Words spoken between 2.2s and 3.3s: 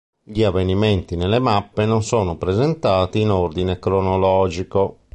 presentati in